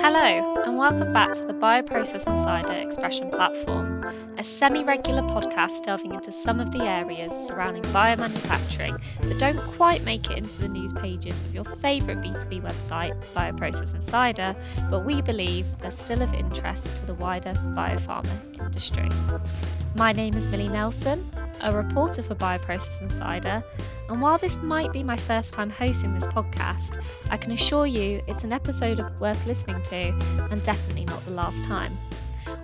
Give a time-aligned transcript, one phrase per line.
[0.00, 4.04] Hello, and welcome back to the Bioprocess Insider Expression Platform,
[4.38, 10.04] a semi regular podcast delving into some of the areas surrounding biomanufacturing that don't quite
[10.04, 14.54] make it into the news pages of your favourite B2B website, Bioprocess Insider,
[14.88, 19.08] but we believe they're still of interest to the wider biopharma industry.
[19.96, 21.28] My name is Millie Nelson,
[21.60, 23.64] a reporter for Bioprocess Insider,
[24.10, 27.00] and while this might be my first time hosting this podcast,
[27.30, 29.96] I can assure you it's an episode worth listening to
[30.50, 31.96] and definitely not the last time.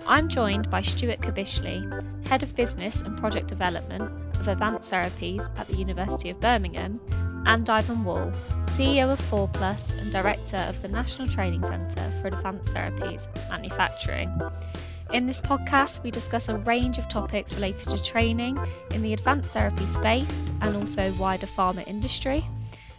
[0.05, 5.67] I'm joined by Stuart Curbishley, Head of Business and Project Development of Advanced Therapies at
[5.67, 6.99] the University of Birmingham,
[7.45, 8.29] and Ivan Wall,
[8.67, 14.29] CEO of 4Plus and Director of the National Training Centre for Advanced Therapies Manufacturing.
[15.13, 18.59] In this podcast, we discuss a range of topics related to training
[18.91, 22.43] in the advanced therapy space and also wider pharma industry.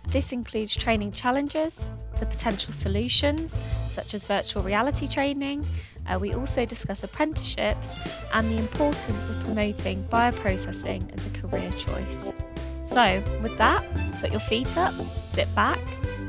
[0.06, 1.78] This includes training challenges,
[2.18, 5.66] the potential solutions, such as virtual reality training.
[6.06, 7.98] Uh, we also discuss apprenticeships
[8.32, 12.32] and the importance of promoting bioprocessing as a career choice.
[12.84, 13.84] So, with that,
[14.22, 14.94] put your feet up,
[15.26, 15.80] sit back,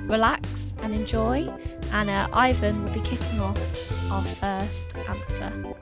[0.08, 1.48] relax, and enjoy.
[1.92, 5.76] And uh, Ivan will be kicking off our first answer.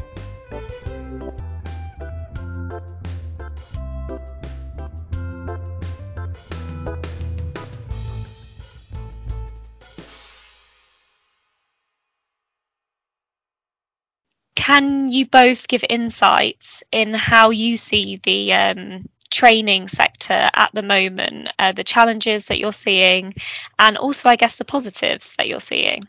[14.56, 20.82] Can you both give insights in how you see the um, training sector at the
[20.82, 23.36] moment, uh, the challenges that you're seeing,
[23.78, 26.04] and also, I guess, the positives that you're seeing?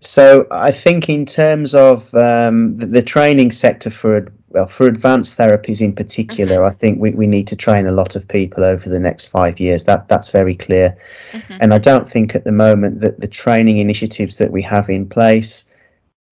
[0.00, 5.36] So I think in terms of um, the, the, training sector for well for advanced
[5.36, 6.74] therapies in particular, mm-hmm.
[6.74, 9.60] I think we, we need to train a lot of people over the next five
[9.60, 9.84] years.
[9.84, 10.96] That that's very clear,
[11.32, 11.58] mm-hmm.
[11.60, 15.06] and I don't think at the moment that the training initiatives that we have in
[15.06, 15.66] place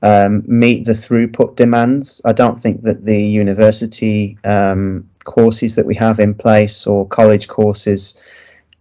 [0.02, 2.20] um, meet the throughput demands.
[2.24, 7.48] I don't think that the university um, courses that we have in place or college
[7.48, 8.18] courses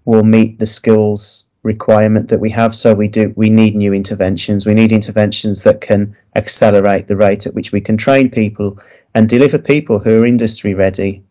[0.06, 2.75] will meet the skills requirement that we have.
[2.75, 4.66] So we do we need new interventions.
[4.66, 8.79] We need interventions that can accelerate the rate at which we can train people
[9.13, 11.23] and deliver people who are industry ready.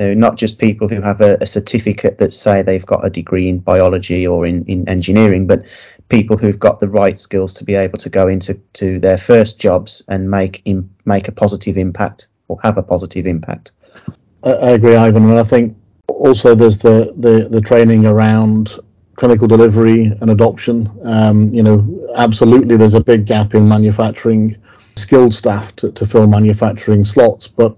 [0.00, 3.50] They're not just people who have a, a certificate that say they've got a degree
[3.50, 5.66] in biology or in, in engineering, but
[6.08, 9.60] people who've got the right skills to be able to go into to their first
[9.60, 13.72] jobs and make in, make a positive impact or have a positive impact.
[14.42, 15.76] I, I agree, Ivan, and I think
[16.08, 18.72] also there's the, the, the training around
[19.16, 20.90] clinical delivery and adoption.
[21.04, 24.56] Um, you know, absolutely, there's a big gap in manufacturing
[24.96, 27.76] skilled staff to, to fill manufacturing slots, but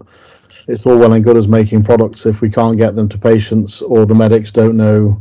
[0.68, 3.82] it's all well and good as making products if we can't get them to patients
[3.82, 5.20] or the medics don't know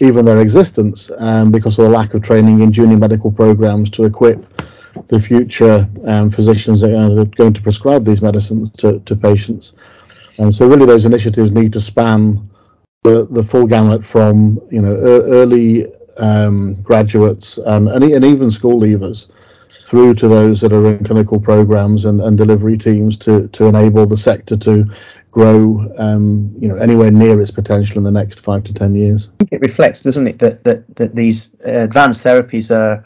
[0.00, 4.04] even their existence um, because of the lack of training in junior medical programs to
[4.04, 4.44] equip
[5.08, 9.72] the future um, physicians that are going to prescribe these medicines to, to patients.
[10.38, 12.48] And so, really, those initiatives need to span
[13.02, 15.86] the, the full gamut from you know early
[16.18, 19.28] um, graduates and, and, and even school leavers
[19.86, 24.04] through to those that are in clinical programs and, and delivery teams to, to enable
[24.04, 24.84] the sector to
[25.30, 29.28] grow um, you know anywhere near its potential in the next five to ten years.
[29.52, 33.04] It reflects, doesn't it, that that, that these advanced therapies are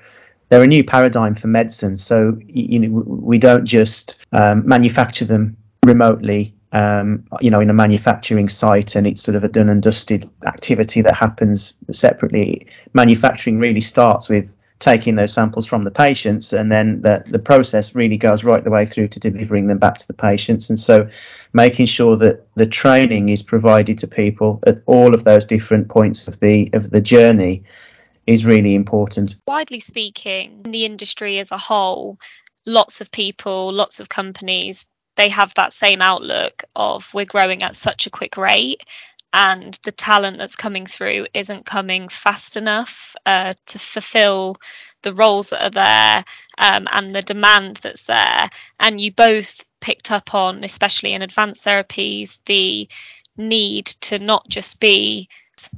[0.49, 1.97] they're a new paradigm for medicine.
[1.97, 7.75] So you know we don't just um, manufacture them remotely um, you know, in a
[7.75, 12.69] manufacturing site and it's sort of a done and dusted activity that happens separately.
[12.93, 17.95] Manufacturing really starts with taking those samples from the patients and then the, the process
[17.95, 20.71] really goes right the way through to delivering them back to the patients.
[20.71, 21.09] And so
[21.53, 26.27] making sure that the training is provided to people at all of those different points
[26.29, 27.63] of the of the journey
[28.27, 29.37] is really important.
[29.47, 32.19] Widely speaking, in the industry as a whole,
[32.65, 37.77] lots of people, lots of companies, they have that same outlook of we're growing at
[37.77, 38.83] such a quick rate
[39.33, 44.57] and the talent that's coming through isn't coming fast enough uh, to fulfill
[45.03, 46.25] the roles that are there
[46.59, 48.51] um, and the demand that's there.
[48.79, 52.89] And you both picked up on, especially in advanced therapies, the
[53.37, 55.29] need to not just be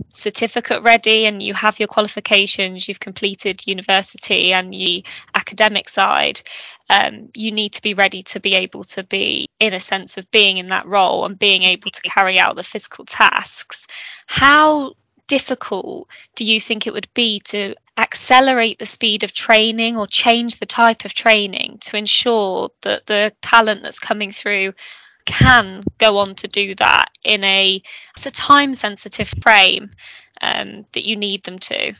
[0.09, 5.05] certificate ready and you have your qualifications, you've completed university and the
[5.35, 6.41] academic side,
[6.91, 10.31] um, you need to be ready to be able to be in a sense of
[10.31, 13.87] being in that role and being able to carry out the physical tasks.
[14.27, 14.95] How
[15.27, 20.59] difficult do you think it would be to accelerate the speed of training or change
[20.59, 24.75] the type of training to ensure that the talent that's coming through
[25.25, 27.81] can go on to do that in a
[28.17, 29.91] it's a time sensitive frame
[30.41, 31.95] um, that you need them to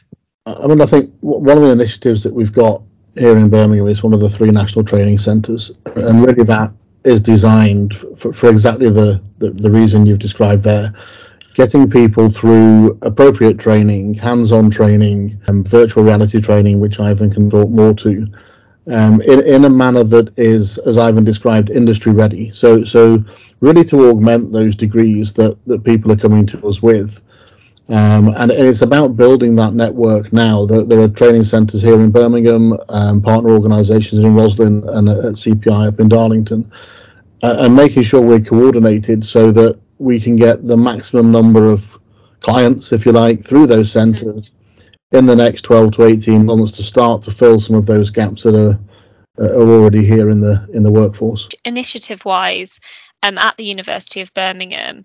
[0.47, 2.83] I mean, I think one of the initiatives that we've got
[3.15, 6.73] here in Birmingham is one of the three national training centres, and really that
[7.05, 10.93] is designed for, for exactly the, the, the reason you've described there.
[11.55, 17.69] Getting people through appropriate training, hands-on training, and virtual reality training, which Ivan can talk
[17.69, 18.27] more to,
[18.89, 22.51] um, in, in a manner that is, as Ivan described, industry ready.
[22.51, 23.25] So, so
[23.61, 27.21] really to augment those degrees that, that people are coming to us with.
[27.89, 30.67] Um, and it's about building that network now.
[30.67, 35.35] There, there are training centres here in Birmingham, um, partner organisations in Roslin and at
[35.35, 36.71] CPI up in Darlington,
[37.43, 41.89] uh, and making sure we're coordinated so that we can get the maximum number of
[42.41, 44.53] clients, if you like, through those centres
[45.13, 48.43] in the next 12 to 18 months to start to fill some of those gaps
[48.43, 48.79] that are
[49.39, 51.49] are already here in the in the workforce.
[51.65, 52.81] Initiative wise,
[53.23, 55.05] um, at the University of Birmingham,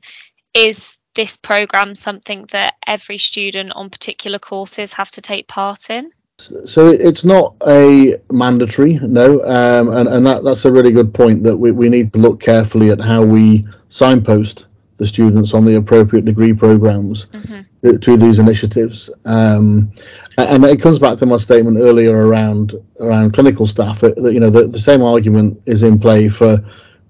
[0.53, 6.11] is this program something that every student on particular courses have to take part in?
[6.39, 11.43] So it's not a mandatory, no, um, and and that, that's a really good point
[11.43, 14.66] that we, we need to look carefully at how we signpost
[14.97, 17.61] the students on the appropriate degree programs mm-hmm.
[17.87, 19.09] to, to, these initiatives.
[19.25, 19.91] Um,
[20.37, 24.01] and it comes back to my statement earlier around around clinical staff.
[24.01, 26.63] That, you know the, the same argument is in play for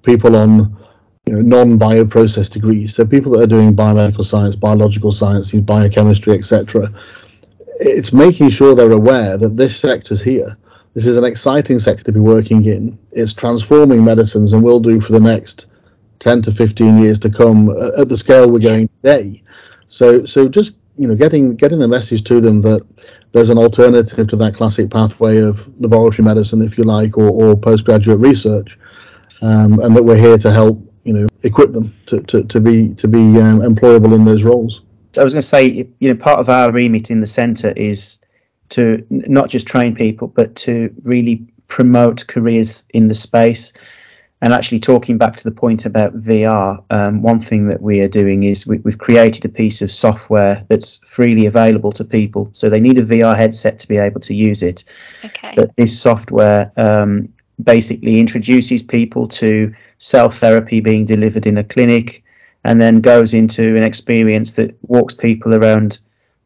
[0.03, 0.77] people on
[1.25, 2.95] you know, non-bioprocess degrees.
[2.95, 6.93] So people that are doing biomedical science, biological sciences, biochemistry, etc.
[7.79, 10.57] It's making sure they're aware that this sector is here.
[10.93, 12.97] This is an exciting sector to be working in.
[13.11, 15.67] It's transforming medicines and will do for the next
[16.19, 19.43] 10 to 15 years to come at the scale we're going today.
[19.87, 22.85] So, so just you know, getting getting the message to them that
[23.31, 27.55] there's an alternative to that classic pathway of laboratory medicine, if you like, or, or
[27.55, 28.79] postgraduate research,
[29.41, 32.93] um, and that we're here to help you know equip them to, to, to be
[32.95, 34.81] to be um, employable in those roles.
[35.17, 38.19] I was going to say, you know, part of our remit in the centre is
[38.69, 43.73] to not just train people, but to really promote careers in the space.
[44.41, 48.07] And actually, talking back to the point about VR, um, one thing that we are
[48.07, 52.49] doing is we, have created a piece of software that's freely available to people.
[52.53, 54.83] So they need a VR headset to be able to use it.
[55.25, 55.53] Okay.
[55.55, 62.23] But this software um, basically introduces people to cell therapy being delivered in a clinic,
[62.63, 65.97] and then goes into an experience that walks people around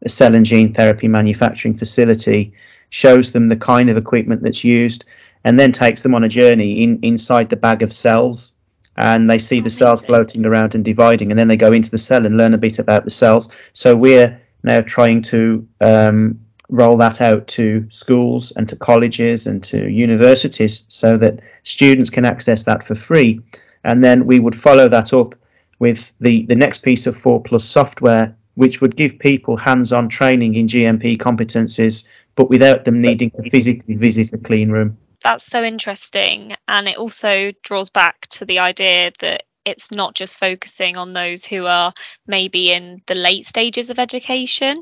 [0.03, 2.53] a cell and gene therapy manufacturing facility,
[2.89, 5.05] shows them the kind of equipment that's used,
[5.43, 8.55] and then takes them on a journey in, inside the bag of cells.
[8.97, 11.97] And they see the cells floating around and dividing, and then they go into the
[11.97, 13.49] cell and learn a bit about the cells.
[13.73, 16.39] So we're now trying to um,
[16.71, 22.25] roll that out to schools and to colleges and to universities so that students can
[22.25, 23.41] access that for free.
[23.83, 25.35] And then we would follow that up
[25.79, 30.09] with the, the next piece of 4 Plus software, which would give people hands on
[30.09, 34.97] training in GMP competencies, but without them needing to physically visit a clean room.
[35.23, 36.56] That's so interesting.
[36.68, 41.45] And it also draws back to the idea that it's not just focusing on those
[41.45, 41.94] who are
[42.25, 44.81] maybe in the late stages of education,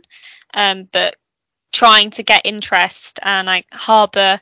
[0.53, 1.18] um, but
[1.71, 4.39] trying to get interest and like harbour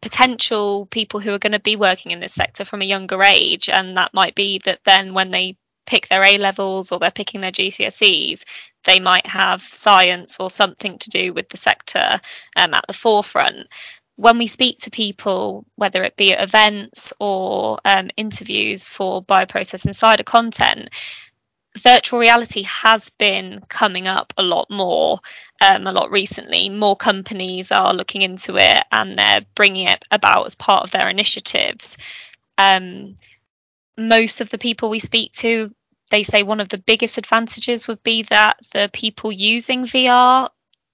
[0.00, 3.68] potential people who are going to be working in this sector from a younger age
[3.68, 7.42] and that might be that then when they pick their A levels or they're picking
[7.42, 8.44] their GCSEs
[8.84, 12.20] they might have science or something to do with the sector
[12.56, 13.68] um, at the forefront
[14.16, 19.86] when we speak to people, whether it be at events or um, interviews for bioprocess
[19.86, 20.88] insider content,
[21.76, 25.18] virtual reality has been coming up a lot more
[25.60, 26.70] um, a lot recently.
[26.70, 31.08] More companies are looking into it and they're bringing it about as part of their
[31.08, 31.98] initiatives.
[32.56, 33.14] Um,
[33.98, 35.74] most of the people we speak to,
[36.10, 40.48] they say one of the biggest advantages would be that the people using VR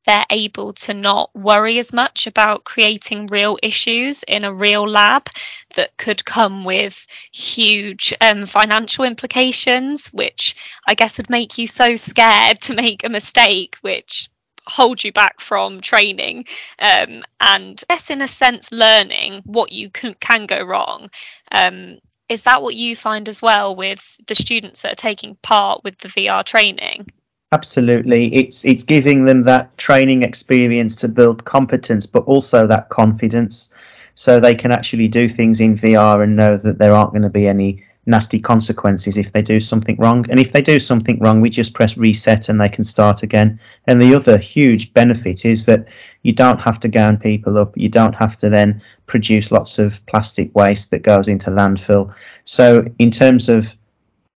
[0.06, 5.28] they're able to not worry as much about creating real issues in a real lab
[5.74, 10.56] that could come with huge um, financial implications, which
[10.86, 14.28] I guess would make you so scared to make a mistake, which
[14.66, 16.44] hold you back from training.
[16.78, 21.08] Um, and yes in a sense learning what you can, can go wrong.
[21.50, 25.84] Um, is that what you find as well with the students that are taking part
[25.84, 27.06] with the vr training
[27.52, 33.74] Absolutely, it's it's giving them that training experience to build competence, but also that confidence,
[34.14, 37.28] so they can actually do things in VR and know that there aren't going to
[37.28, 40.24] be any nasty consequences if they do something wrong.
[40.30, 43.60] And if they do something wrong, we just press reset and they can start again.
[43.86, 45.86] And the other huge benefit is that
[46.22, 47.76] you don't have to gown people up.
[47.76, 52.12] You don't have to then produce lots of plastic waste that goes into landfill.
[52.44, 53.76] So in terms of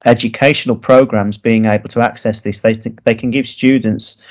[0.05, 4.21] educational programs being able to access this, they they can give students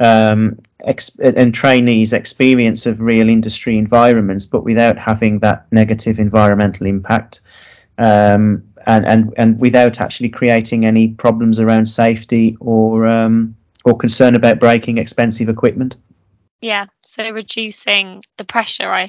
[0.00, 6.86] um, ex- and trainees experience of real industry environments, but without having that negative environmental
[6.86, 7.40] impact.
[7.98, 14.34] Um, and, and, and without actually creating any problems around safety or um, or concern
[14.34, 15.96] about breaking expensive equipment.
[16.60, 19.08] Yeah, so reducing the pressure, I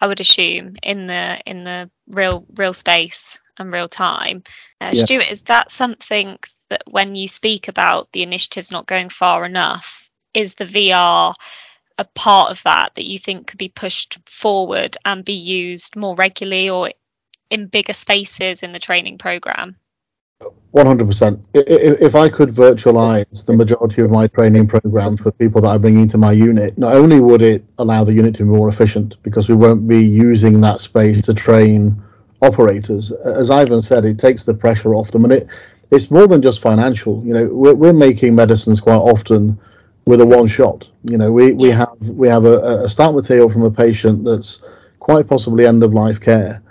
[0.00, 4.42] I would assume in the in the real real space and real time.
[4.80, 5.04] Uh, yeah.
[5.04, 6.38] Stuart, is that something
[6.70, 11.34] that when you speak about the initiatives not going far enough, is the VR
[11.98, 16.14] a part of that that you think could be pushed forward and be used more
[16.14, 16.90] regularly or
[17.50, 19.76] in bigger spaces in the training program?
[20.74, 21.46] 100%.
[21.54, 25.98] If I could virtualize the majority of my training program for people that I bring
[25.98, 29.48] into my unit, not only would it allow the unit to be more efficient because
[29.48, 32.02] we won't be using that space to train
[32.42, 33.12] operators.
[33.12, 35.48] As Ivan said, it takes the pressure off them, and it
[35.90, 37.22] it's more than just financial.
[37.24, 39.58] You know, we're, we're making medicines quite often
[40.06, 40.88] with a one shot.
[41.04, 44.62] You know, we, we have we have a, a start material from a patient that's
[44.98, 46.62] quite possibly end of life care.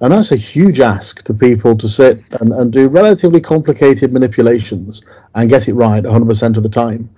[0.00, 5.02] And that's a huge ask to people to sit and, and do relatively complicated manipulations
[5.34, 7.08] and get it right 100% of the time.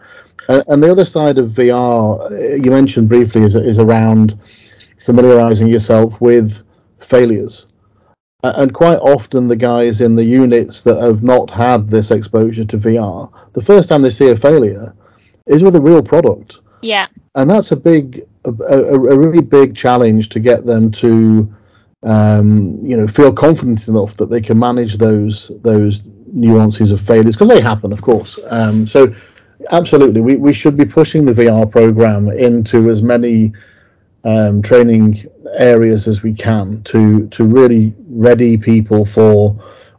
[0.48, 4.38] Uh, and the other side of VR, uh, you mentioned briefly, is, is around
[5.04, 6.62] familiarizing yourself with
[7.00, 7.66] failures
[8.56, 12.78] and quite often the guys in the units that have not had this exposure to
[12.78, 14.94] VR, the first time they see a failure
[15.46, 16.60] is with a real product.
[16.82, 17.06] Yeah.
[17.34, 21.54] And that's a big, a, a, a really big challenge to get them to,
[22.02, 27.34] um, you know, feel confident enough that they can manage those those nuances of failures
[27.34, 28.38] because they happen, of course.
[28.48, 29.14] Um, so,
[29.70, 33.52] absolutely, we, we should be pushing the VR program into as many
[34.26, 39.52] um, training areas as we can to to really ready people for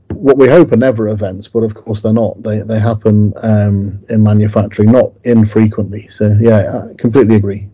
[0.09, 2.43] what we hope are never events, but of course they're not.
[2.43, 6.09] They they happen um, in manufacturing, not infrequently.
[6.09, 7.69] So yeah, I completely agree.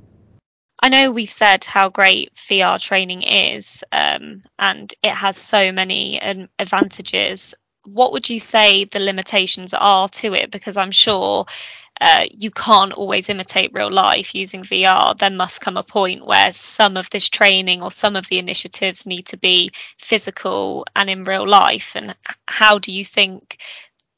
[0.81, 6.22] I know we've said how great VR training is, um, and it has so many
[6.22, 7.55] um, advantages.
[7.86, 10.51] What would you say the limitations are to it?
[10.51, 11.45] Because I'm sure
[12.03, 16.51] uh, you can't always imitate real life using VR, there must come a point where
[16.51, 21.24] some of this training or some of the initiatives need to be physical and in
[21.24, 21.93] real life.
[21.95, 22.13] And
[22.45, 23.57] how do you think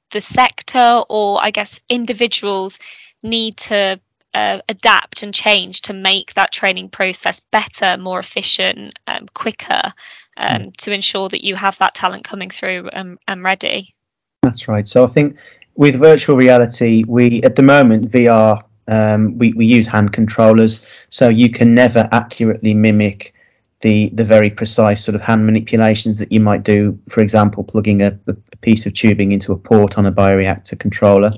[0.09, 2.79] the sector or, I guess, individuals
[3.21, 3.99] need to
[4.33, 9.93] uh, adapt and change to make that training process better, more efficient, um, quicker,
[10.37, 10.77] um, mm.
[10.77, 13.93] to ensure that you have that talent coming through and, and ready?
[14.41, 14.87] That's right.
[14.87, 15.37] So I think
[15.75, 21.29] with virtual reality, we at the moment VR um, we, we use hand controllers, so
[21.29, 23.33] you can never accurately mimic
[23.81, 28.01] the the very precise sort of hand manipulations that you might do, for example, plugging
[28.01, 31.33] a, a piece of tubing into a port on a bioreactor controller.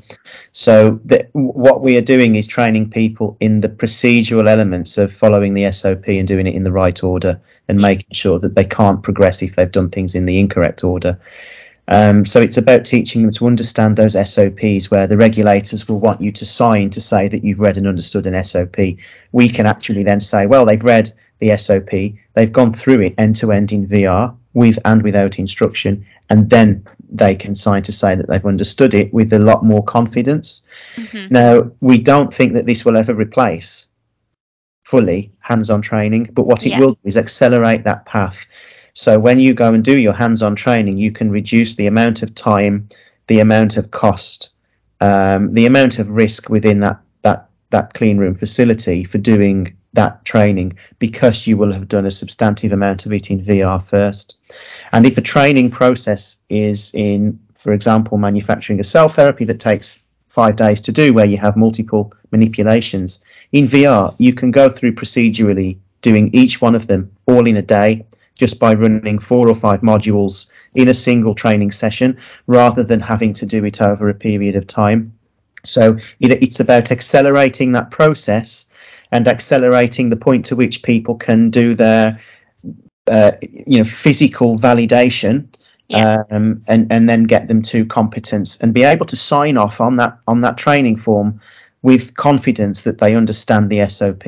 [0.51, 5.53] So the, what we are doing is training people in the procedural elements of following
[5.53, 9.03] the SOP and doing it in the right order and making sure that they can't
[9.03, 11.19] progress if they've done things in the incorrect order.
[11.89, 16.21] Um, so it's about teaching them to understand those SOPs where the regulators will want
[16.21, 18.75] you to sign to say that you've read and understood an SOP.
[19.31, 23.37] We can actually then say, well, they've read the SOP, they've gone through it end
[23.37, 28.15] to end in VR with and without instruction, and then they can sign to say
[28.15, 30.63] that they've understood it with a lot more confidence.
[30.95, 31.33] Mm-hmm.
[31.33, 33.85] Now, we don't think that this will ever replace
[34.83, 36.79] fully hands on training, but what it yeah.
[36.79, 38.47] will do is accelerate that path
[38.97, 42.33] so when you go and do your hands-on training, you can reduce the amount of
[42.33, 42.89] time,
[43.27, 44.49] the amount of cost,
[45.01, 50.25] um, the amount of risk within that that that clean room facility for doing that
[50.25, 54.35] training because you will have done a substantive amount of it in VR first.
[54.91, 60.01] And if a training process is in, for example, manufacturing a cell therapy that takes
[60.29, 64.93] five days to do, where you have multiple manipulations, in VR you can go through
[64.93, 68.03] procedurally doing each one of them all in a day
[68.37, 73.33] just by running four or five modules in a single training session rather than having
[73.33, 75.13] to do it over a period of time.
[75.63, 78.69] So it, it's about accelerating that process
[79.11, 82.21] and accelerating the point to which people can do their
[83.07, 85.47] uh, you know physical validation
[85.87, 86.23] yeah.
[86.29, 89.95] um, and and then get them to competence and be able to sign off on
[89.97, 91.39] that on that training form
[91.81, 94.23] with confidence that they understand the SOP.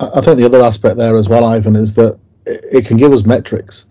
[0.00, 3.24] I think the other aspect there as well, Ivan, is that it can give us
[3.24, 3.84] metrics.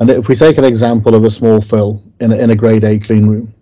[0.00, 2.84] And if we take an example of a small fill in a, in a grade
[2.84, 3.54] A clean room,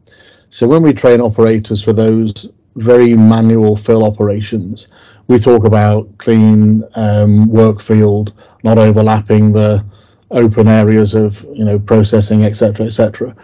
[0.48, 4.88] so when we train operators for those very manual fill operations,
[5.28, 8.32] we talk about clean um, work field,
[8.64, 9.84] not overlapping the
[10.30, 13.34] open areas of you know processing, etc., etc.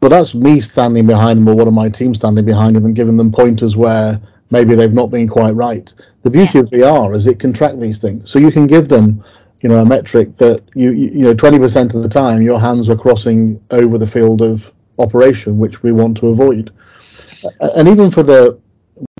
[0.00, 2.96] But that's me standing behind them or one of my team standing behind them and
[2.96, 5.92] giving them pointers where maybe they've not been quite right.
[6.22, 8.30] The beauty of VR is it can track these things.
[8.30, 9.22] So you can give them,
[9.62, 12.96] you know, a metric that you you know 20% of the time your hands are
[12.96, 16.70] crossing over the field of operation, which we want to avoid.
[17.60, 18.58] And even for the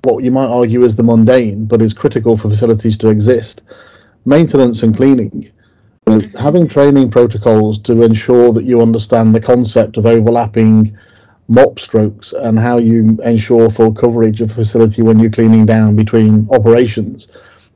[0.03, 3.63] what you might argue is the mundane, but is critical for facilities to exist,
[4.25, 5.49] maintenance and cleaning.
[6.07, 6.37] Mm-hmm.
[6.37, 10.97] Having training protocols to ensure that you understand the concept of overlapping
[11.47, 15.95] mop strokes and how you ensure full coverage of a facility when you're cleaning down
[15.95, 17.27] between operations.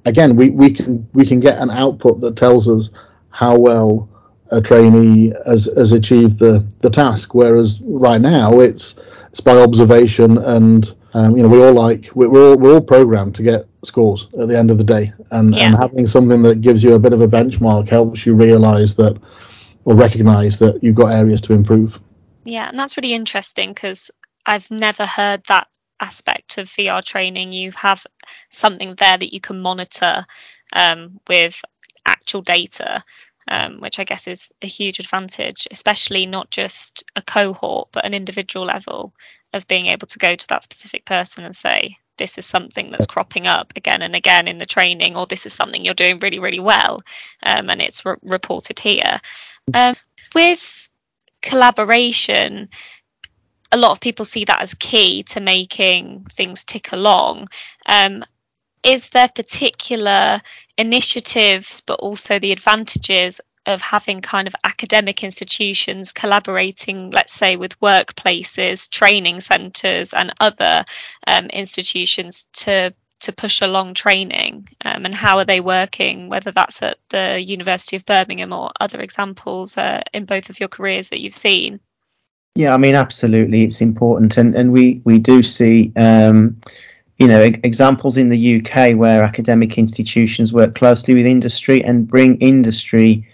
[0.07, 2.89] Again, we, we can we can get an output that tells us
[3.29, 4.09] how well
[4.49, 7.35] a trainee has, has achieved the, the task.
[7.35, 8.95] Whereas right now it's
[9.29, 13.35] it's by observation and um, you know we all like we're all we're all programmed
[13.35, 15.67] to get scores at the end of the day, and yeah.
[15.67, 19.17] and having something that gives you a bit of a benchmark helps you realise that
[19.85, 21.99] or recognise that you've got areas to improve.
[22.43, 24.11] Yeah, and that's really interesting because
[24.45, 25.67] I've never heard that
[25.99, 27.51] aspect of VR training.
[27.51, 28.05] You have
[28.49, 30.25] something there that you can monitor
[30.73, 31.61] um, with
[32.05, 33.03] actual data,
[33.47, 38.13] um, which I guess is a huge advantage, especially not just a cohort, but an
[38.13, 39.13] individual level
[39.53, 43.05] of being able to go to that specific person and say, this is something that's
[43.05, 46.39] cropping up again and again in the training, or this is something you're doing really,
[46.39, 47.01] really well,
[47.43, 49.19] um, and it's re- reported here.
[49.73, 49.95] Um,
[50.33, 50.89] with
[51.41, 52.69] collaboration
[53.71, 57.47] a lot of people see that as key to making things tick along.
[57.85, 58.23] Um,
[58.83, 60.41] is there particular
[60.77, 67.79] initiatives, but also the advantages of having kind of academic institutions collaborating, let's say, with
[67.81, 70.85] workplaces, training centres, and other
[71.27, 76.83] um, institutions to to push along training um, and how are they working whether that's
[76.83, 81.19] at the university of birmingham or other examples uh, in both of your careers that
[81.19, 81.79] you've seen
[82.57, 86.59] yeah i mean absolutely it's important and and we we do see um,
[87.17, 92.37] you know examples in the uk where academic institutions work closely with industry and bring
[92.39, 93.27] industry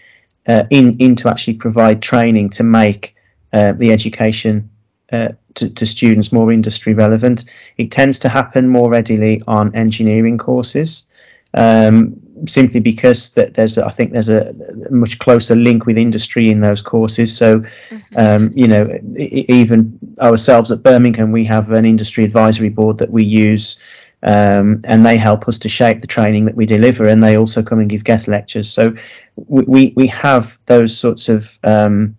[0.47, 3.15] uh, in in to actually provide training to make
[3.53, 4.69] uh, the education
[5.12, 7.45] uh, to, to, students more industry relevant.
[7.77, 11.07] It tends to happen more readily on engineering courses,
[11.53, 14.53] um, simply because that there's I think there's a,
[14.89, 17.36] much closer link with industry in those courses.
[17.36, 18.17] So, mm-hmm.
[18.17, 23.23] um, you know, even ourselves at Birmingham, we have an industry advisory board that we
[23.23, 23.79] use.
[24.25, 27.62] Um, and they help us to shape the training that we deliver, and they also
[27.62, 28.71] come and give guest lectures.
[28.71, 28.95] So
[29.36, 32.15] we we, have those sorts of um,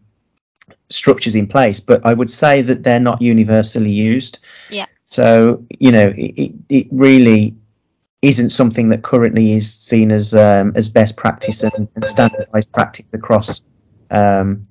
[0.90, 4.40] structures in place, but I would say that they're not universally used.
[4.68, 4.84] Yeah.
[5.06, 7.56] So you know, it, it really
[8.24, 13.06] isn't something that currently is seen as um, as best practice and, and standardized practice
[13.12, 13.62] across.
[14.10, 14.62] Um,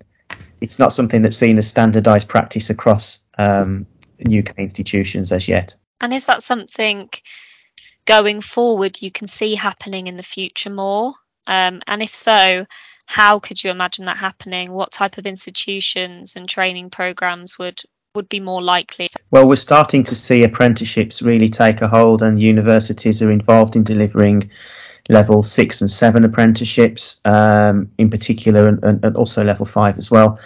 [0.60, 3.86] it's not something that's seen as standardized practice across um,
[4.26, 5.76] UK institutions as yet.
[6.02, 7.10] And is that something
[8.06, 11.14] going forward you can see happening in the future more?
[11.46, 12.66] Um, and if so,
[13.06, 14.72] how could you imagine that happening?
[14.72, 17.84] What type of institutions and training programs would
[18.16, 19.08] would be more likely?
[19.32, 23.84] Well, we're starting to see apprenticeships really take a hold, and universities are involved in
[23.84, 24.52] delivering
[25.10, 30.40] level six and seven apprenticeships um, in particular, and, and, also level five as well.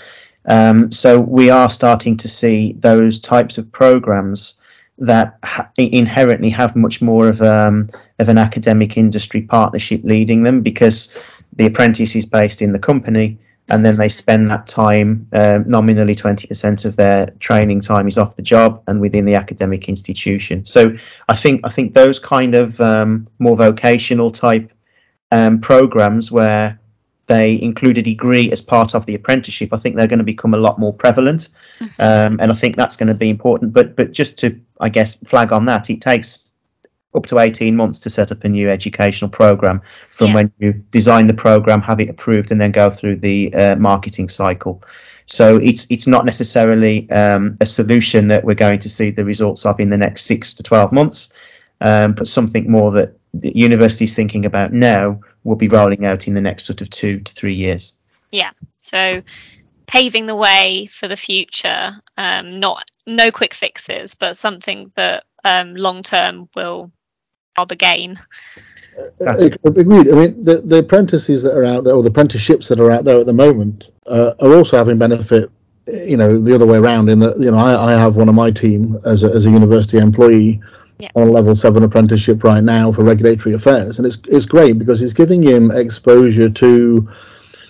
[0.45, 4.55] Um, so we are starting to see those types of programs
[4.99, 10.61] that ha- inherently have much more of um, of an academic industry partnership leading them
[10.61, 11.15] because
[11.53, 13.37] the apprentice is based in the company
[13.69, 18.35] and then they spend that time um, nominally 20% of their training time is off
[18.35, 20.93] the job and within the academic institution so
[21.29, 24.71] i think i think those kind of um, more vocational type
[25.31, 26.79] um, programs where
[27.27, 30.53] they include a degree as part of the apprenticeship i think they're going to become
[30.53, 31.49] a lot more prevalent
[31.79, 32.01] mm-hmm.
[32.01, 35.15] Um, and i think that's going to be important but but just to i guess
[35.15, 36.46] flag on that it takes
[37.15, 40.33] up to 18 months to set up a new educational program from yeah.
[40.35, 44.29] when you design the program, have it approved, and then go through the uh, marketing
[44.29, 44.83] cycle.
[45.25, 49.65] So it's it's not necessarily um, a solution that we're going to see the results
[49.65, 51.33] of in the next six to 12 months,
[51.81, 56.27] um, but something more that the university is thinking about now will be rolling out
[56.27, 57.95] in the next sort of two to three years.
[58.31, 58.51] Yeah.
[58.79, 59.21] So
[59.85, 65.75] paving the way for the future, um, not no quick fixes, but something that um,
[65.75, 66.91] long term will
[67.57, 68.17] job again.
[69.21, 70.09] Uh, agreed.
[70.09, 73.05] I mean, the, the apprentices that are out there, or the apprenticeships that are out
[73.05, 75.51] there at the moment, uh, are also having benefit.
[75.85, 77.09] You know, the other way around.
[77.09, 79.49] In that, you know, I, I have one of my team as a, as a
[79.49, 80.59] university employee
[80.99, 81.09] yeah.
[81.15, 85.01] on a level seven apprenticeship right now for regulatory affairs, and it's it's great because
[85.01, 87.09] it's giving him exposure to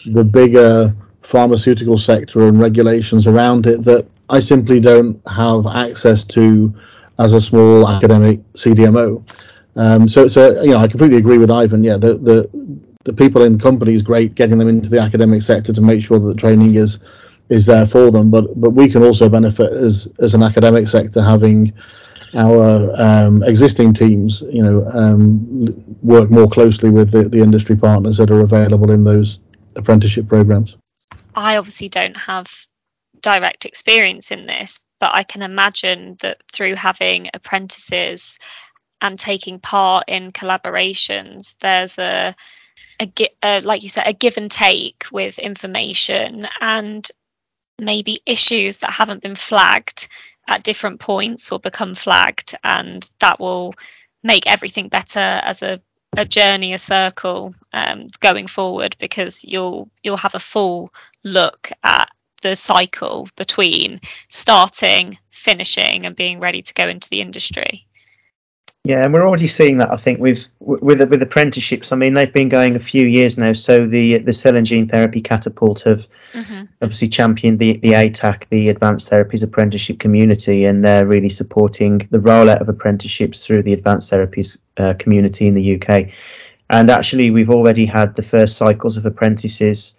[0.08, 6.74] the bigger pharmaceutical sector and regulations around it that I simply don't have access to
[7.20, 9.24] as a small academic CDMO.
[9.76, 11.84] Um, so, so you know, I completely agree with Ivan.
[11.84, 12.50] Yeah, the the
[13.04, 16.28] the people in companies great getting them into the academic sector to make sure that
[16.28, 17.00] the training is
[17.50, 18.30] is there for them.
[18.30, 21.74] But but we can also benefit as as an academic sector having
[22.34, 28.18] our um, existing teams, you know, um, work more closely with the, the industry partners
[28.18, 29.40] that are available in those
[29.76, 30.76] apprenticeship programs.
[31.36, 32.48] I obviously don't have
[33.22, 38.40] direct experience in this, but I can imagine that through having apprentices
[39.02, 42.36] and taking part in collaborations, there's a,
[43.00, 43.12] a,
[43.44, 47.08] a like you said, a give and take with information and
[47.80, 50.08] maybe issues that haven't been flagged
[50.48, 53.74] at different points will become flagged and that will
[54.24, 55.80] make everything better as a,
[56.16, 60.90] a journey a circle um, going forward because you'll you'll have a full
[61.24, 62.10] look at
[62.42, 67.88] the cycle between starting finishing and being ready to go into the industry
[68.88, 69.92] yeah, and we're already seeing that.
[69.92, 71.92] I think with with with apprenticeships.
[71.92, 73.52] I mean, they've been going a few years now.
[73.52, 76.64] So the the cell and gene therapy catapult have mm-hmm.
[76.82, 82.20] obviously championed the the ATAC, the Advanced Therapies Apprenticeship Community, and they're really supporting the
[82.20, 86.14] rollout of apprenticeships through the Advanced Therapies uh, community in the UK.
[86.70, 89.98] And actually, we've already had the first cycles of apprentices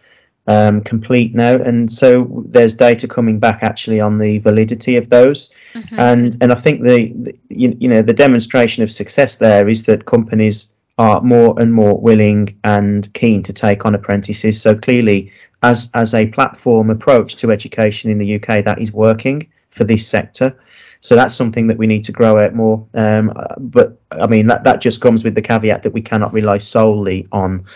[0.49, 5.55] um, complete now, and so there's data coming back actually on the validity of those,
[5.75, 6.01] mm-hmm.
[6.01, 9.85] and and I think the, the you, you know the demonstration of success there is
[9.85, 14.61] that companies are more and more willing and keen to take on apprentices.
[14.61, 15.33] So clearly,
[15.63, 20.09] as as a platform approach to education in the UK, that is working for this
[20.09, 20.59] sector.
[21.03, 22.87] So that's something that we need to grow out more.
[22.95, 26.57] Um, but I mean that that just comes with the caveat that we cannot rely
[26.57, 27.67] solely on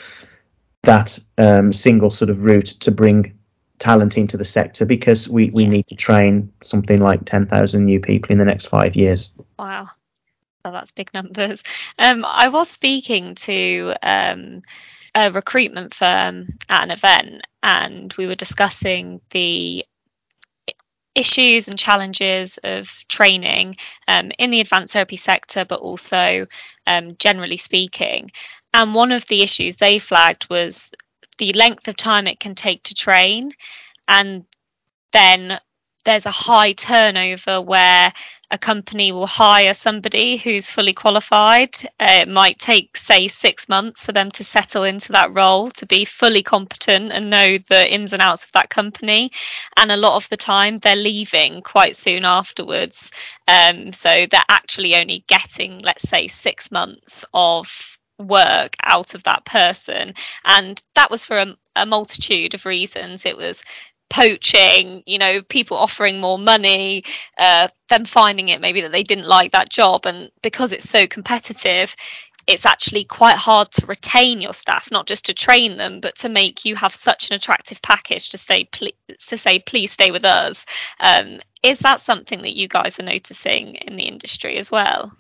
[0.82, 3.38] that um, single sort of route to bring
[3.78, 8.32] talent into the sector because we, we need to train something like 10,000 new people
[8.32, 9.34] in the next five years.
[9.58, 9.88] Wow.
[10.64, 11.64] Well, that's big numbers.
[11.98, 14.62] Um, I was speaking to um,
[15.14, 19.84] a recruitment firm at an event and we were discussing the
[21.14, 23.76] issues and challenges of training
[24.08, 26.46] um, in the advanced therapy sector, but also
[26.86, 28.30] um, generally speaking.
[28.74, 30.92] And one of the issues they flagged was
[31.38, 33.52] the length of time it can take to train.
[34.08, 34.44] And
[35.12, 35.58] then
[36.04, 38.12] there's a high turnover where
[38.50, 41.74] a company will hire somebody who's fully qualified.
[41.98, 45.86] Uh, it might take, say, six months for them to settle into that role, to
[45.86, 49.30] be fully competent and know the ins and outs of that company.
[49.76, 53.12] And a lot of the time, they're leaving quite soon afterwards.
[53.48, 57.91] Um, so they're actually only getting, let's say, six months of
[58.22, 63.36] work out of that person and that was for a, a multitude of reasons it
[63.36, 63.62] was
[64.12, 67.02] poaching, you know, people offering more money,
[67.38, 70.04] uh, them finding it maybe that they didn't like that job.
[70.04, 71.96] And because it's so competitive,
[72.46, 76.28] it's actually quite hard to retain your staff, not just to train them, but to
[76.28, 78.68] make you have such an attractive package to stay,
[79.28, 80.66] to say, please stay with us.
[81.00, 85.10] Um, is that something that you guys are noticing in the industry as well?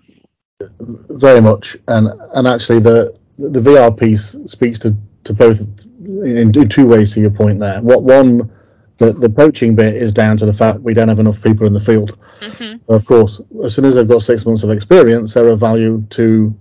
[0.80, 5.60] Very much, and and actually the the VR piece speaks to to both
[6.00, 7.80] in, in two ways to your point there.
[7.82, 8.50] What one
[8.98, 11.72] the the poaching bit is down to the fact we don't have enough people in
[11.72, 12.18] the field.
[12.40, 12.92] Mm-hmm.
[12.92, 16.54] Of course, as soon as they've got six months of experience, they're of value to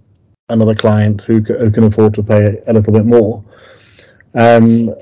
[0.50, 3.44] another client who, who can afford to pay a little bit more.
[4.36, 4.94] Um,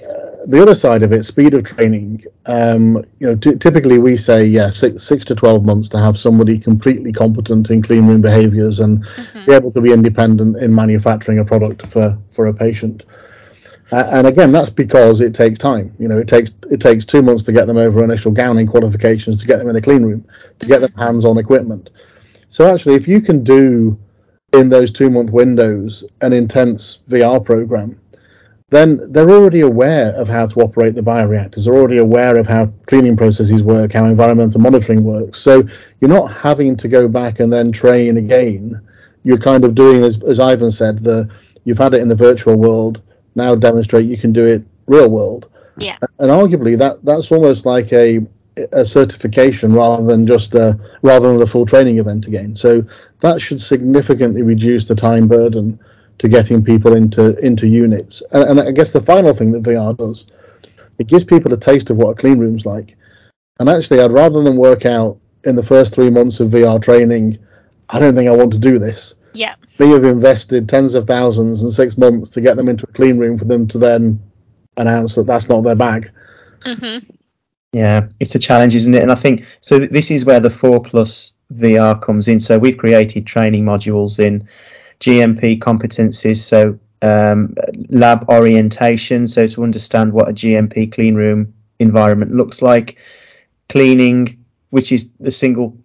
[0.50, 2.24] the other side of it, speed of training.
[2.48, 6.18] Um, you know, t- typically we say yeah, six six to twelve months to have
[6.18, 9.46] somebody completely competent in clean room behaviours and mm-hmm.
[9.46, 13.06] be able to be independent in manufacturing a product for for a patient.
[13.92, 15.94] Uh, and again, that's because it takes time.
[16.00, 19.42] You know, it takes it takes two months to get them over initial gowning qualifications,
[19.42, 20.28] to get them in a clean room,
[20.60, 21.02] to get them mm-hmm.
[21.02, 21.92] hands-on equipment.
[22.48, 24.00] So actually, if you can do
[24.54, 28.00] in those two month windows an intense VR program
[28.70, 31.66] then they're already aware of how to operate the bioreactors.
[31.66, 35.40] They're already aware of how cleaning processes work, how environmental monitoring works.
[35.40, 35.68] So
[36.00, 38.80] you're not having to go back and then train again.
[39.24, 41.30] You're kind of doing, as, as Ivan said, the
[41.66, 43.02] you've had it in the virtual world.
[43.36, 45.50] Now demonstrate you can do it real world.
[45.78, 45.98] Yeah.
[46.20, 48.20] And arguably that that's almost like a
[48.74, 52.56] a certification rather than just a, rather than a full training event again.
[52.56, 52.84] So
[53.22, 55.80] that should significantly reduce the time burden
[56.20, 58.22] to getting people into into units.
[58.32, 60.26] And, and, I guess the final thing that VR does,
[60.98, 62.96] it gives people a taste of what a clean room's like.
[63.60, 67.40] And actually, I'd rather than work out in the first three months of VR training,
[67.90, 69.16] I don't think I want to do this.
[69.34, 69.56] Yeah.
[69.78, 73.18] We have invested tens of thousands and six months to get them into a clean
[73.18, 74.20] room for them to then
[74.78, 76.12] announce that that's not their bag.
[76.66, 77.10] Mm-hmm.
[77.72, 79.04] Yeah, it's a challenge, isn't it?
[79.04, 79.80] And I think so.
[79.80, 82.40] This is where the four plus VR comes in.
[82.40, 84.48] So we've created training modules in
[85.00, 87.56] GMP competencies, so um,
[87.90, 92.98] lab orientation, so to understand what a GMP clean room environment looks like,
[93.70, 95.78] cleaning, which is the single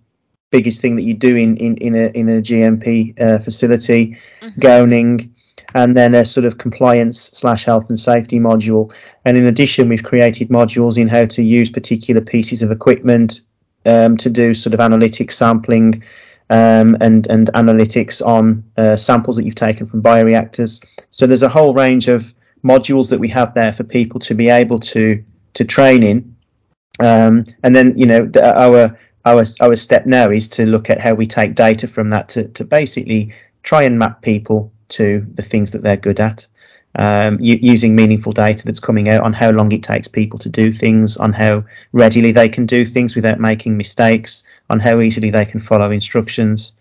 [0.50, 4.60] biggest thing that you do in in, in a in a GMP uh, facility, mm-hmm.
[4.60, 5.34] gowning,
[5.74, 8.92] and then a sort of compliance slash health and safety module.
[9.24, 13.40] And in addition, we've created modules in how to use particular pieces of equipment
[13.86, 16.02] um, to do sort of analytic sampling
[16.50, 20.84] um, and and analytics on uh, samples that you've taken from bioreactors.
[21.10, 24.48] So there's a whole range of modules that we have there for people to be
[24.48, 25.22] able to
[25.54, 26.36] to train in.
[27.00, 31.00] Um, and then you know the, our our our step now is to look at
[31.00, 35.42] how we take data from that to to basically try and map people to the
[35.42, 36.46] things that they're good at.
[36.96, 40.72] Um, using meaningful data that's coming out on how long it takes people to do
[40.72, 45.44] things, on how readily they can do things without making mistakes, on how easily they
[45.44, 46.76] can follow instructions.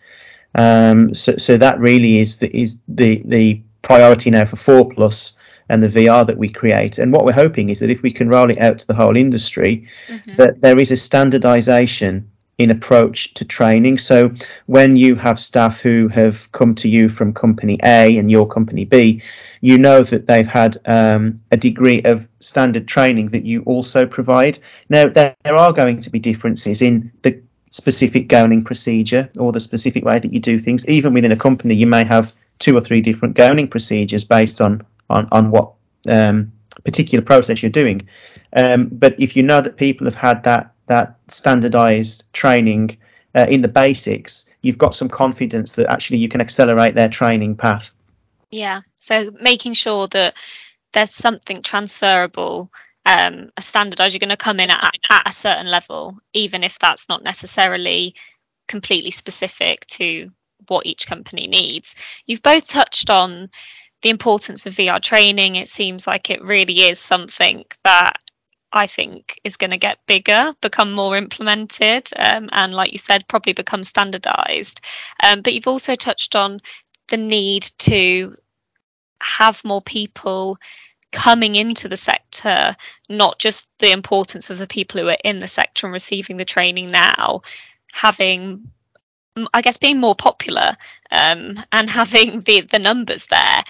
[0.53, 5.35] Um, so, so that really is the, is the the priority now for four plus
[5.69, 6.99] and the VR that we create.
[6.99, 9.15] And what we're hoping is that if we can roll it out to the whole
[9.15, 10.35] industry, mm-hmm.
[10.35, 13.97] that there is a standardization in approach to training.
[13.97, 14.31] So
[14.67, 18.85] when you have staff who have come to you from company A and your company
[18.85, 19.21] B,
[19.61, 24.59] you know that they've had um, a degree of standard training that you also provide.
[24.89, 29.59] Now there, there are going to be differences in the specific gowning procedure or the
[29.59, 30.87] specific way that you do things.
[30.87, 34.85] Even within a company, you may have two or three different gowning procedures based on
[35.09, 35.73] on on what
[36.07, 36.51] um,
[36.83, 38.07] particular process you're doing.
[38.55, 42.97] Um, but if you know that people have had that that standardized training
[43.35, 47.55] uh, in the basics, you've got some confidence that actually you can accelerate their training
[47.55, 47.93] path.
[48.51, 48.81] Yeah.
[48.97, 50.35] So making sure that
[50.91, 52.71] there's something transferable,
[53.05, 56.77] um, a standardized, you're going to come in at, at a certain level, even if
[56.77, 58.15] that's not necessarily
[58.67, 60.31] completely specific to
[60.67, 61.95] what each company needs.
[62.25, 63.49] You've both touched on
[64.01, 65.55] the importance of VR training.
[65.55, 68.19] It seems like it really is something that
[68.73, 73.27] I think is going to get bigger, become more implemented, um, and like you said,
[73.27, 74.81] probably become standardized.
[75.21, 76.59] Um, but you've also touched on
[77.09, 78.35] the need to
[79.21, 80.57] have more people
[81.11, 82.75] coming into the sector,
[83.07, 86.45] not just the importance of the people who are in the sector and receiving the
[86.45, 87.41] training now,
[87.91, 88.71] having
[89.53, 90.73] I guess being more popular
[91.11, 93.63] um, and having the the numbers there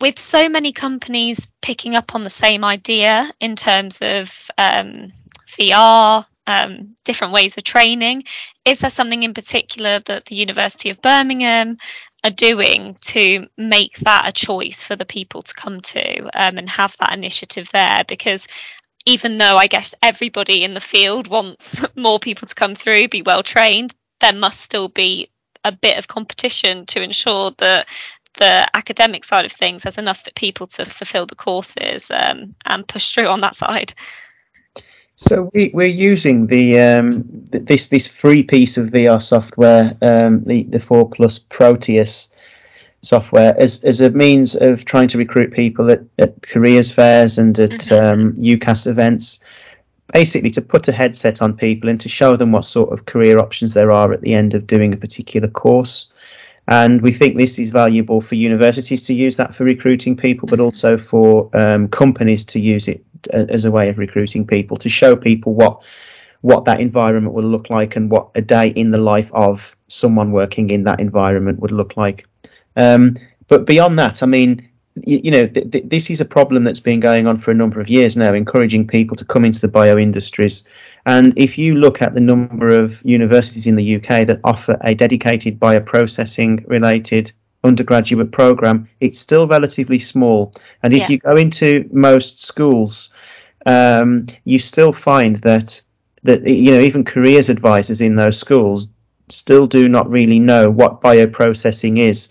[0.00, 5.12] with so many companies picking up on the same idea in terms of um,
[5.48, 8.24] VR, um, different ways of training,
[8.64, 11.76] is there something in particular that the University of Birmingham
[12.22, 16.68] are doing to make that a choice for the people to come to um, and
[16.68, 18.02] have that initiative there?
[18.06, 18.48] Because
[19.06, 23.22] even though I guess everybody in the field wants more people to come through, be
[23.22, 25.30] well trained, there must still be
[25.64, 27.88] a bit of competition to ensure that
[28.34, 33.12] the academic side of things, there's enough people to fulfil the courses um, and push
[33.12, 33.94] through on that side.
[35.16, 40.64] So we, we're using the um, this this free piece of VR software, um, the
[40.64, 42.30] the Four Plus Proteus
[43.02, 47.58] software, as as a means of trying to recruit people at, at careers fairs and
[47.60, 48.20] at mm-hmm.
[48.20, 49.44] um, UCAS events,
[50.12, 53.38] basically to put a headset on people and to show them what sort of career
[53.38, 56.12] options there are at the end of doing a particular course.
[56.66, 60.60] And we think this is valuable for universities to use that for recruiting people, but
[60.60, 64.88] also for um, companies to use it uh, as a way of recruiting people to
[64.88, 65.82] show people what
[66.40, 70.30] what that environment will look like and what a day in the life of someone
[70.30, 72.26] working in that environment would look like.
[72.76, 73.14] Um,
[73.48, 76.80] but beyond that, I mean, you, you know, th- th- this is a problem that's
[76.80, 79.68] been going on for a number of years now, encouraging people to come into the
[79.68, 80.64] bio industries.
[81.06, 84.94] And if you look at the number of universities in the UK that offer a
[84.94, 90.52] dedicated bioprocessing related undergraduate program, it's still relatively small.
[90.82, 91.08] And if yeah.
[91.08, 93.12] you go into most schools,
[93.66, 95.82] um, you still find that
[96.22, 98.88] that you know even careers advisors in those schools
[99.28, 102.28] still do not really know what bioprocessing is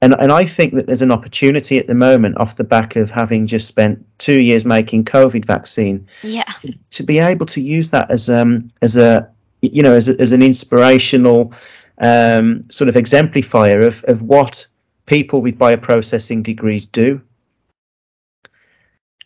[0.00, 3.10] and and I think that there's an opportunity at the moment off the back of
[3.10, 6.06] having just spent two years making COVID vaccine.
[6.22, 6.50] Yeah.
[6.90, 9.30] To be able to use that as um as a
[9.60, 11.52] you know as a, as an inspirational
[12.00, 14.66] um, sort of exemplifier of of what
[15.06, 17.20] people with bioprocessing degrees do.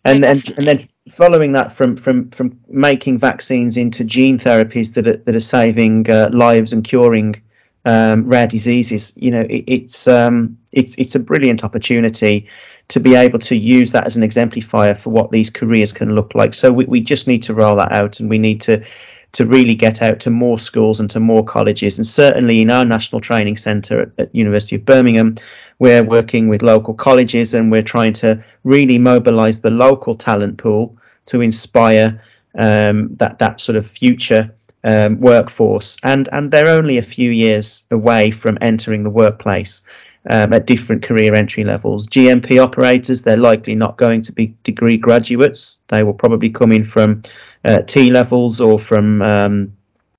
[0.04, 5.06] And then and then following that from from from making vaccines into gene therapies that
[5.06, 7.42] are, that are saving uh, lives and curing
[7.84, 9.14] um, rare diseases.
[9.16, 12.48] You know, it, it's um, it's it's a brilliant opportunity
[12.88, 16.34] to be able to use that as an exemplifier for what these careers can look
[16.34, 16.52] like.
[16.54, 18.84] So we, we just need to roll that out, and we need to
[19.32, 21.98] to really get out to more schools and to more colleges.
[21.98, 25.36] And certainly in our national training centre at, at University of Birmingham,
[25.78, 30.98] we're working with local colleges and we're trying to really mobilise the local talent pool
[31.24, 32.22] to inspire
[32.54, 37.86] um, that that sort of future um, workforce, and and they're only a few years
[37.90, 39.82] away from entering the workplace
[40.28, 42.06] um, at different career entry levels.
[42.08, 45.80] GMP operators, they're likely not going to be degree graduates.
[45.88, 47.22] They will probably come in from
[47.64, 49.72] uh, T levels or from um,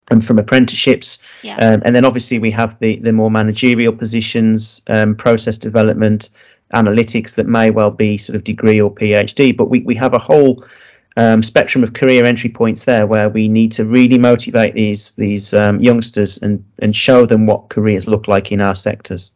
[0.10, 1.20] and from apprenticeships.
[1.42, 1.56] Yeah.
[1.58, 6.30] Um, and then obviously we have the the more managerial positions, um, process development,
[6.74, 9.56] analytics that may well be sort of degree or PhD.
[9.56, 10.66] But we we have a whole
[11.18, 15.54] um, spectrum of career entry points there where we need to really motivate these these
[15.54, 19.32] um, youngsters and and show them what careers look like in our sectors.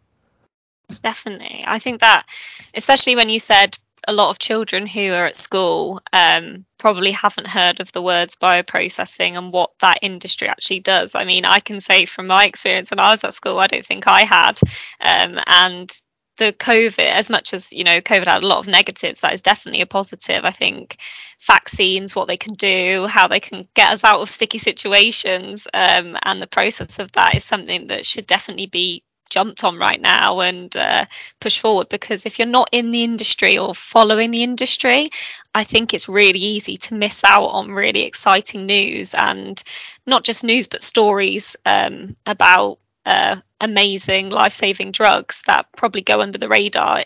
[1.03, 2.25] Definitely, I think that
[2.73, 7.47] especially when you said a lot of children who are at school um, probably haven't
[7.47, 11.13] heard of the words bioprocessing and what that industry actually does.
[11.13, 13.85] I mean, I can say from my experience when I was at school, I don't
[13.85, 14.59] think I had,
[15.01, 16.01] um, and
[16.37, 19.41] the COVID, as much as you know, COVID had a lot of negatives, that is
[19.41, 20.45] definitely a positive.
[20.45, 20.97] I think
[21.39, 26.17] vaccines, what they can do, how they can get us out of sticky situations, um,
[26.23, 30.39] and the process of that is something that should definitely be jumped on right now
[30.39, 31.05] and uh,
[31.39, 31.89] pushed forward.
[31.89, 35.09] Because if you're not in the industry or following the industry,
[35.53, 39.61] I think it's really easy to miss out on really exciting news and
[40.05, 46.21] not just news but stories um, about uh, amazing life saving drugs that probably go
[46.21, 47.03] under the radar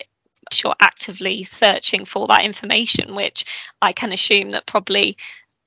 [0.64, 3.46] you're actively searching for that information, which
[3.82, 5.16] I can assume that probably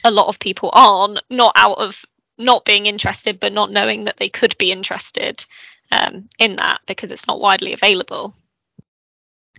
[0.02, 2.04] a lot of people aren't, not out of
[2.36, 5.44] not being interested, but not knowing that they could be interested
[5.90, 8.34] um, in that because it's not widely available.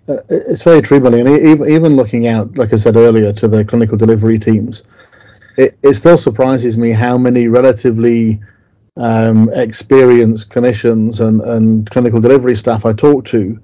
[0.08, 1.22] Uh, it's very true, Billy.
[1.22, 4.84] And even, even looking out, like I said earlier, to the clinical delivery teams,
[5.58, 8.42] it, it still surprises me how many relatively
[8.98, 13.60] um, experienced clinicians and, and clinical delivery staff I talk to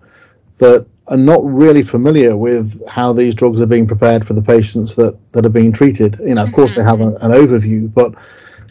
[0.57, 4.95] that are not really familiar with how these drugs are being prepared for the patients
[4.95, 6.17] that, that are being treated.
[6.19, 8.13] You know, of course, they have a, an overview, but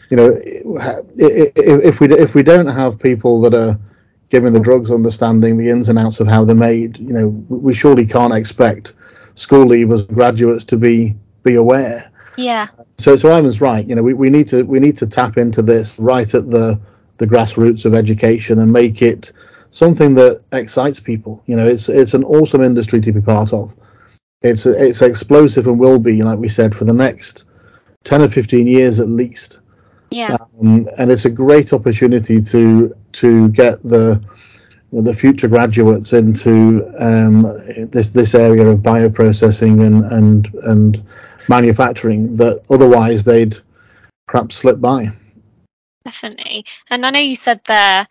[0.09, 3.79] you know, if, we if we don't have people that are
[4.29, 7.73] giving the drugs understanding the ins and outs of how they're made, you know, we
[7.73, 8.93] surely can't expect
[9.35, 12.10] school leavers, graduates to be be aware.
[12.41, 12.67] Yeah.
[12.97, 13.87] So, so Ivan's right.
[13.87, 16.79] You know, we, we need to we need to tap into this right at the
[17.17, 19.31] the grassroots of education and make it
[19.69, 21.43] something that excites people.
[21.45, 23.73] You know, it's it's an awesome industry to be part of.
[24.41, 27.45] It's it's explosive and will be, like we said, for the next
[28.03, 29.59] ten or fifteen years at least.
[30.09, 30.37] Yeah.
[30.59, 34.21] Um, and it's a great opportunity to to get the
[34.91, 37.43] you know, the future graduates into um,
[37.91, 41.03] this this area of bioprocessing and and and
[41.47, 43.57] manufacturing that otherwise they'd
[44.27, 45.11] perhaps slip by.
[46.05, 46.65] Definitely.
[46.89, 48.07] And I know you said there,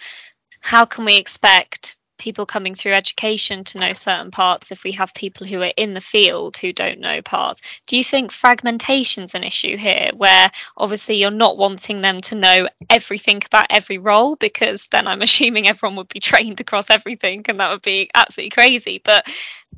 [0.60, 5.14] how can we expect people coming through education to know certain parts if we have
[5.14, 7.62] people who are in the field who don't know parts.
[7.86, 12.68] Do you think fragmentation's an issue here where obviously you're not wanting them to know
[12.90, 17.58] everything about every role because then I'm assuming everyone would be trained across everything and
[17.58, 19.26] that would be absolutely crazy but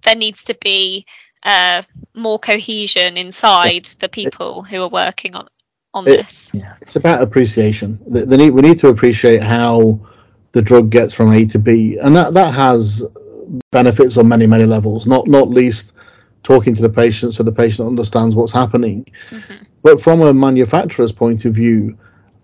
[0.02, 1.06] there needs to be
[1.42, 1.82] uh,
[2.14, 5.48] more cohesion inside the people who are working on
[5.94, 6.50] on it, this.
[6.54, 7.98] Yeah, it's about appreciation.
[8.06, 10.00] The, the need, we need to appreciate how
[10.52, 13.04] the drug gets from A to B, and that that has
[13.70, 15.06] benefits on many many levels.
[15.06, 15.92] Not not least
[16.42, 19.06] talking to the patient so the patient understands what's happening.
[19.30, 19.64] Mm-hmm.
[19.82, 21.96] But from a manufacturer's point of view,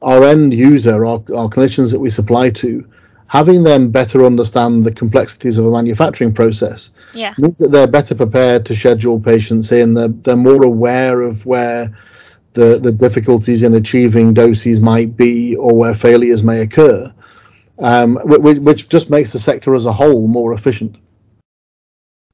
[0.02, 2.88] our end user, our, our clinicians that we supply to,
[3.28, 7.34] having them better understand the complexities of a manufacturing process yeah.
[7.38, 9.94] means that they're better prepared to schedule patients in.
[9.94, 11.96] They're, they're more aware of where
[12.54, 17.12] the, the difficulties in achieving doses might be or where failures may occur,
[17.78, 20.98] um, which, which just makes the sector as a whole more efficient.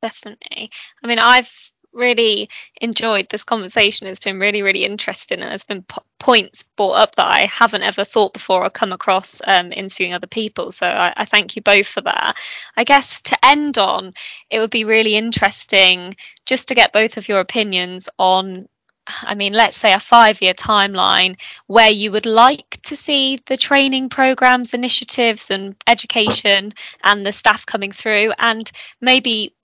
[0.01, 0.71] Definitely.
[1.03, 1.64] I mean, I've
[1.95, 2.49] really
[2.81, 4.07] enjoyed this conversation.
[4.07, 7.83] It's been really, really interesting, and there's been po- points brought up that I haven't
[7.83, 10.73] ever thought before or come across um, interviewing other people.
[10.73, 12.37] So I, I, thank you both for that.
[12.77, 14.15] I guess to end on,
[14.51, 16.17] it would be really interesting
[16.47, 18.69] just to get both of your opinions on.
[19.07, 23.59] I mean, let's say a five year timeline where you would like to see the
[23.59, 26.73] training programs, initiatives, and education
[27.03, 28.71] and the staff coming through, and
[29.03, 29.55] maybe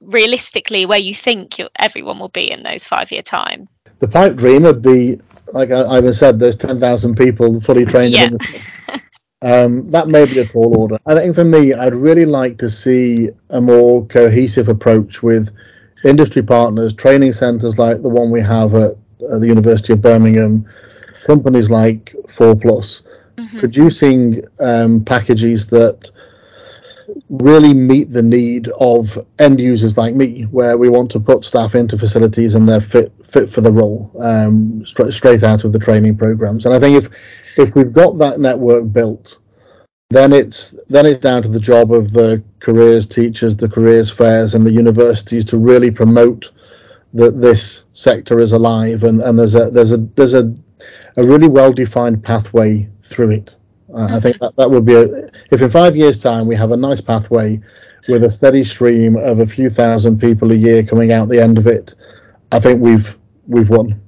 [0.00, 3.68] realistically where you think everyone will be in those five year time?
[4.00, 5.18] The pipe dream would be,
[5.52, 8.12] like I, I said, there's 10,000 people fully trained.
[8.12, 8.30] Yeah.
[9.42, 10.98] Um, that may be a tall order.
[11.06, 15.54] I think for me, I'd really like to see a more cohesive approach with
[16.04, 20.66] industry partners, training centres like the one we have at, at the University of Birmingham,
[21.26, 23.02] companies like Four Plus,
[23.36, 23.58] mm-hmm.
[23.58, 26.10] producing um, packages that
[27.28, 31.74] really meet the need of end users like me, where we want to put staff
[31.74, 35.78] into facilities and they're fit fit for the role, um, straight straight out of the
[35.78, 36.64] training programs.
[36.64, 37.10] And I think if
[37.56, 39.38] if we've got that network built,
[40.10, 44.54] then it's then it's down to the job of the careers teachers, the careers fairs,
[44.54, 46.50] and the universities to really promote
[47.14, 50.54] that this sector is alive and, and there's a there's a there's a
[51.16, 53.55] a really well defined pathway through it.
[53.96, 56.70] Uh, I think that, that would be a, if in five years' time we have
[56.70, 57.60] a nice pathway
[58.08, 61.56] with a steady stream of a few thousand people a year coming out the end
[61.56, 61.94] of it,
[62.52, 63.16] I think we've
[63.46, 64.00] we've won.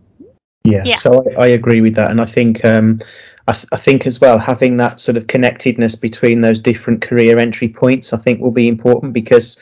[0.64, 0.96] Yeah, yeah.
[0.96, 2.98] so I, I, agree with that, and I think um,
[3.46, 7.38] I, th- I, think as well having that sort of connectedness between those different career
[7.38, 9.58] entry points, I think will be important because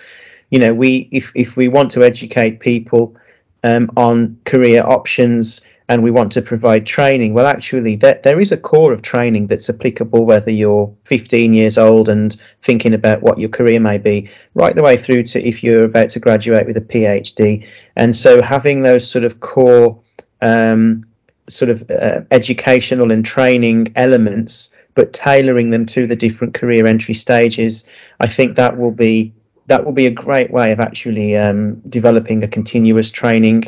[0.51, 3.17] you know we if if we want to educate people
[3.63, 8.51] um, on career options and we want to provide training, well, actually, there, there is
[8.51, 13.39] a core of training that's applicable whether you're 15 years old and thinking about what
[13.39, 16.77] your career may be, right the way through to if you're about to graduate with
[16.77, 17.67] a PhD.
[17.95, 20.01] And so, having those sort of core
[20.43, 21.07] um,
[21.49, 27.15] sort of uh, educational and training elements, but tailoring them to the different career entry
[27.15, 29.33] stages, I think that will be
[29.69, 33.65] that will be a great way of actually um, developing a continuous training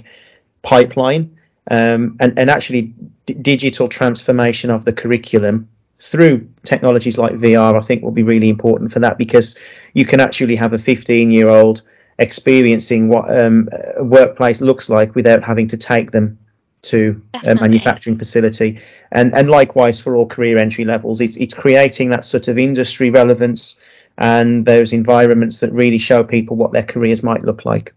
[0.62, 1.37] pipeline
[1.70, 2.94] um, and, and actually
[3.26, 5.68] d- digital transformation of the curriculum
[6.00, 9.58] through technologies like VR, I think will be really important for that because
[9.94, 11.82] you can actually have a 15 year old
[12.18, 16.38] experiencing what um, a workplace looks like without having to take them
[16.80, 17.58] to Definitely.
[17.58, 18.80] a manufacturing facility.
[19.10, 23.10] And and likewise for all career entry levels, it's it's creating that sort of industry
[23.10, 23.76] relevance
[24.16, 27.94] and those environments that really show people what their careers might look like.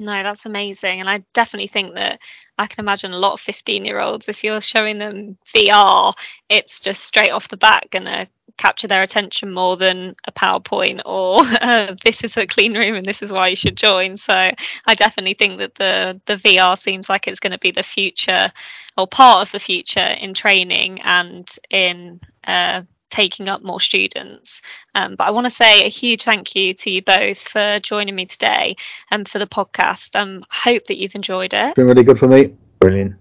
[0.00, 1.00] No, that's amazing.
[1.00, 2.20] And I definitely think that
[2.58, 6.12] I can imagine a lot of 15 year olds, if you're showing them VR,
[6.48, 11.00] it's just straight off the bat going to capture their attention more than a PowerPoint
[11.04, 14.16] or uh, this is a clean room and this is why you should join.
[14.16, 17.82] So I definitely think that the, the VR seems like it's going to be the
[17.82, 18.50] future
[18.96, 22.82] or part of the future in training and in uh,
[23.14, 24.60] taking up more students.
[24.94, 28.14] Um, but I want to say a huge thank you to you both for joining
[28.16, 28.74] me today
[29.10, 30.18] and for the podcast.
[30.18, 31.66] Um, I hope that you've enjoyed it.
[31.66, 32.54] It's been really good for me.
[32.80, 33.14] Brilliant.